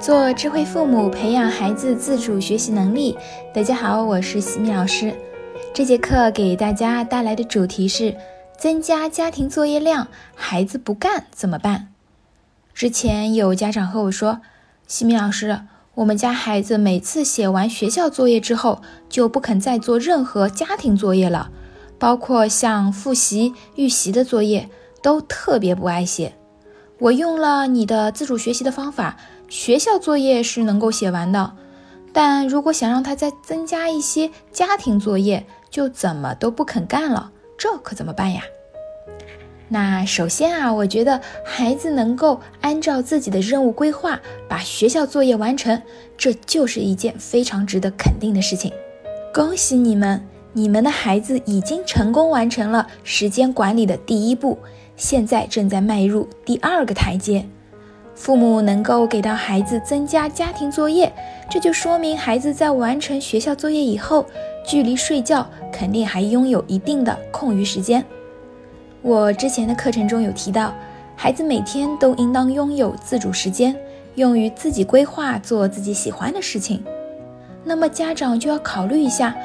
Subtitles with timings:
[0.00, 3.16] 做智慧父母，培养孩子自主学习能力。
[3.54, 5.14] 大家好，我是西米老师。
[5.72, 8.14] 这节课给大家带来的主题是
[8.58, 11.88] 增加家庭作业量，孩子不干怎么办？
[12.74, 14.40] 之前有家长和我说，
[14.86, 15.60] 西米老师，
[15.94, 21.50] 我们家孩子每次写完学校作业之后，就不肯再做任何家庭作业了，
[21.98, 24.68] 包括像复习、预习的作业，
[25.02, 26.34] 都特别不爱写。
[26.98, 29.16] 我用了你的自主学习的方法。
[29.48, 31.54] 学校作业是能够写完的，
[32.12, 38.42] 但如果想让他再增加一些家庭作业，就怎么都不肯干了，这可怎么办呀？
[39.68, 45.82] 那首先啊，我觉得孩子能够按照自己的任务规划把学校作业完成，
[46.16, 48.72] 这就是一件非常值得肯定的事情。
[49.34, 54.58] 恭喜你们，你们的孩子已经成功完成了时间管理的第一步，
[54.96, 57.44] 现在正在迈入第二个台阶。
[58.16, 61.12] 父母能够给到孩子增加家庭作业，
[61.50, 64.24] 这就说明孩子在完成学校作业以后，
[64.66, 68.02] 距离睡觉肯定还拥有一定的空余时间。
[69.02, 70.74] 我之前的课程中有提到，
[71.14, 73.76] 孩子每天都应当拥有自主时间，
[74.14, 76.82] 用于自己规划做自己喜欢的事情。
[77.62, 79.36] 那么家长就要考虑一下，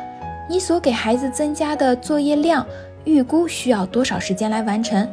[0.50, 2.66] 你所给孩子增加的作业量，
[3.04, 5.08] 预估需要多少时间来完成？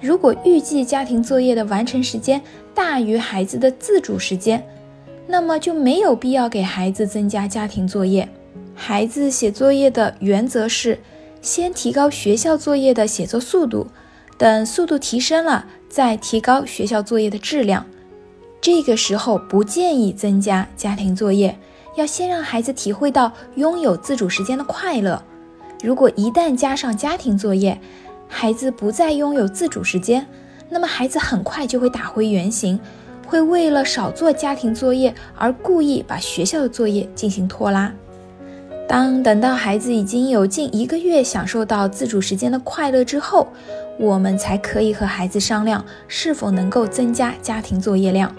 [0.00, 2.40] 如果预计家庭作业的完成时间
[2.74, 4.66] 大于孩子的自主时间，
[5.26, 8.28] 那么就没有必要给孩子增加家庭作业。
[8.74, 10.98] 孩子写作业的原则是
[11.42, 13.86] 先提高学校作业的写作速度，
[14.38, 17.84] 等速度提升了，再提高学校作业的质量。
[18.60, 21.58] 这个时候不建议增加家庭作业，
[21.96, 25.22] 要先让孩子体会到拥有自主时间的快乐。
[25.82, 27.78] 如果一旦加上家庭作业，
[28.32, 30.26] 孩子不再拥有自主时间，
[30.70, 32.80] 那么孩子很快就会打回原形，
[33.26, 37.92] 会为了少做家庭作业而故意把学校的作业进行拖拉。
[38.88, 43.46] 当等到孩子已经有近一个月享受到自主时间的快乐之后，
[43.98, 48.34] 我们才可以和孩子商量是否能够增加家庭作业量。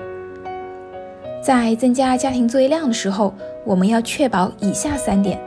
[1.41, 3.33] 在增加家庭作业量的时候，
[3.66, 5.39] 我们要确保以下三点：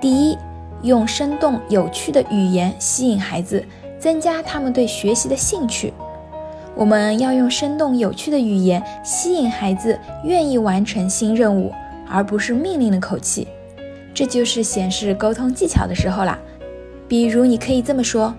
[0.00, 0.36] 第一，
[0.82, 3.64] 用生动有趣的语言吸引孩子，
[3.98, 5.92] 增加他们对学习的兴趣。
[6.74, 11.72] 我们要用生动有趣的语言吸引孩子愿意完成新任务，
[12.10, 13.46] 而不是命令的口气。
[14.12, 16.38] 这就是显示沟通技巧的时候啦。
[17.06, 18.34] 比如，你可以这么说：“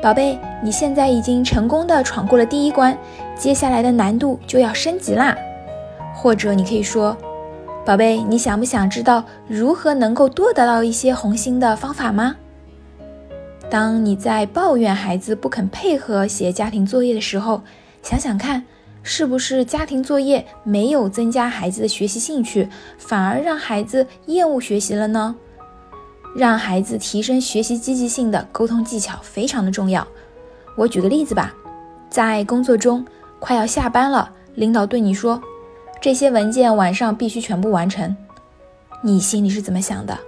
[0.00, 2.96] 宝贝，你现在已经成功的闯过了第一关，
[3.36, 5.36] 接下来的难度就要升级啦。”
[6.14, 7.16] 或者你可以说。
[7.84, 12.34] 宝贝，你想不想知道如何能够多得到一些红心的方法吗？
[13.68, 17.60] 当你在抱怨孩子不肯配合写家庭作业的时候，
[18.02, 18.64] 想想看，
[19.02, 25.36] 是不是家庭作业没有增加孩子的学习兴趣，反而让孩子厌恶学习了呢？
[26.34, 30.06] 让孩子提升学习积极性的沟通技巧非常的重要。
[30.74, 31.54] 我举个例子吧，
[32.08, 33.04] 在工作中
[33.38, 35.38] 快要下班了，领导对你说。
[36.04, 38.14] 这些文件晚上必须全部完成，
[39.00, 40.18] 你心里是怎么想的？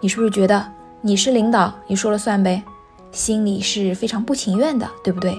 [0.00, 0.64] 你是不是觉得
[1.00, 2.62] 你是领导，你说了算呗？
[3.10, 5.36] 心里是非常不情愿的，对不对？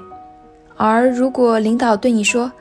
[0.75, 2.51] 而如果领导对你说：“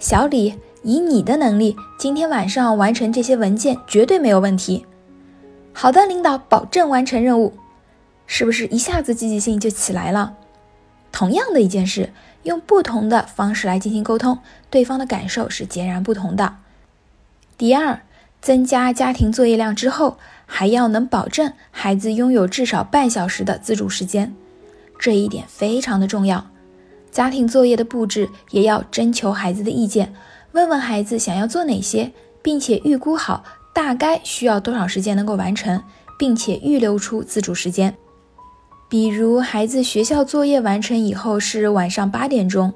[0.00, 4.84] 小李，以你的能力，今天晚上完成这些文件绝对没有问题。”
[5.72, 7.52] 好的，领导保证完成任务，
[8.26, 10.34] 是不是一下子积极性就起来了？
[11.12, 12.10] 同样的一件事。
[12.44, 14.38] 用不同的方式来进行沟通，
[14.70, 16.56] 对方的感受是截然不同的。
[17.58, 18.00] 第二，
[18.40, 24.34] 增加家庭作业量之后，还要能保证孩子拥有至少半小时的自主时间，
[24.98, 26.46] 这一点非常的重要。
[27.10, 30.12] 家庭作业的布置也要征求孩子的意见，
[30.52, 32.12] 问问孩子想要做哪些，
[32.42, 35.82] 并且预估好大概需要多少时间能够完成，
[36.18, 37.96] 并且预留出自主时间。
[38.88, 42.72] 比如孩子学校作业完成以后是晚上八点钟，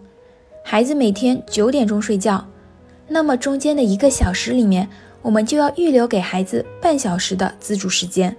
[0.64, 2.44] 孩子每天九点钟睡觉，
[3.06, 4.88] 那么中间的一个小时里面，
[5.22, 8.34] 我们就要预留给孩子半小时的自主时间，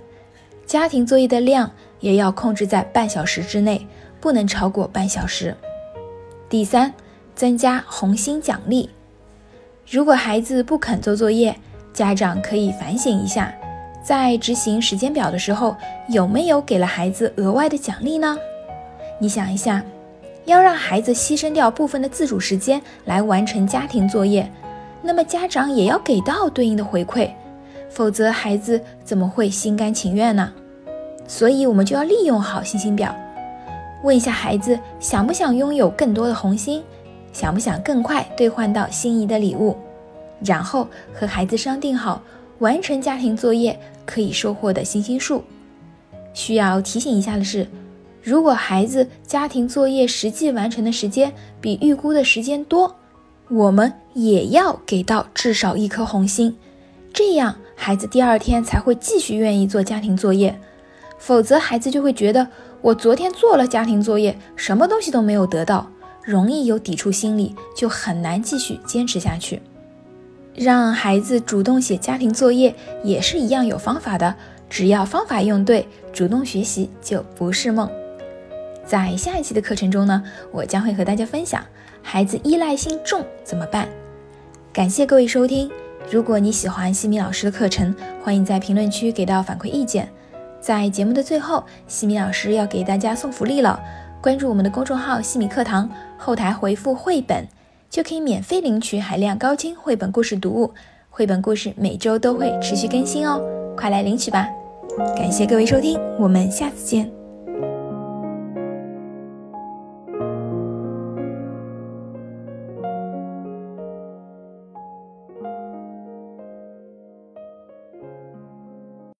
[0.65, 3.87] 家庭作业的量也要控制在半小时之内，
[4.19, 5.55] 不能超过半小时。
[6.49, 6.93] 第三，
[7.35, 8.89] 增加红心奖励，
[9.89, 11.55] 如果孩子不肯做作业，
[11.93, 13.53] 家长可以反省一下。
[14.09, 15.75] 在执行时间表的时候，
[16.07, 18.35] 有没有给了孩子额外的奖励呢？
[19.19, 19.83] 你想一下，
[20.45, 24.51] 要让孩子牺牲掉部分的自主时间来完成家庭作业，
[25.03, 27.29] 那么家长也要给到对应的回馈，
[27.87, 30.51] 否则孩子怎么会心甘情愿呢？
[31.27, 33.15] 所以，我们就要利用好星星表，
[34.01, 36.83] 问一下孩子想不想拥有更多的红心，
[37.31, 39.77] 想不想更快兑换到心仪的礼物。
[40.43, 42.23] 然后和孩子商定好
[42.59, 45.43] 完成家庭作业可以收获的星星数。
[46.33, 47.67] 需要提醒一下的是，
[48.21, 52.95] 如果孩子家庭作业实际完成的时间比预估的时间多，
[53.49, 56.55] 我们也要给到至少一颗红心，
[57.11, 60.59] 这样孩子第二天才会继续愿意做家庭作业。
[61.17, 62.47] 否则，孩子就会觉得
[62.81, 65.89] 我昨天做了家庭作业，什么东西都没有得到，
[66.23, 69.61] 容易有抵触心理，就很难继续坚持下去。
[70.59, 74.35] 让孩子主动写家庭作业也是一样有方法的，
[74.69, 77.89] 只要方法用对，主动学习就不是梦。
[78.85, 80.21] 在下一期的课程中呢，
[80.51, 81.63] 我将会和大家分享
[82.01, 83.87] 孩子依赖性重怎么办。
[84.73, 85.71] 感谢各位收听，
[86.11, 90.09] 如果你喜欢西米老师的课程，欢迎在评论区给到反馈意见。
[90.59, 93.79] 在节目的最后，西米老师要给大家送福利了。
[94.21, 95.89] 关注我们的公众号“西米课堂”，
[96.19, 97.47] 后台回复“绘本”，
[97.89, 100.71] 就可以免费领取海量高清绘本故事读物。
[101.09, 103.41] 绘本故事每周都会持续更新哦，
[103.75, 104.47] 快来领取吧！
[105.17, 107.18] 感谢各位收听，我们下次见。